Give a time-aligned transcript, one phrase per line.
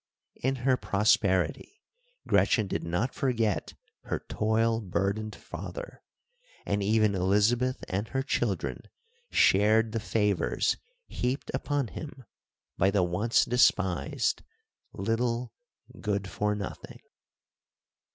[0.41, 1.83] In her prosperity,
[2.27, 6.01] Gretchen did not forget her toil burdened father,
[6.65, 8.81] and even Elizabeth and her children
[9.29, 10.75] shared the favors
[11.05, 12.23] heaped upon him
[12.79, 14.41] by the once despised
[14.91, 15.53] little
[15.99, 17.01] Good for Nothing.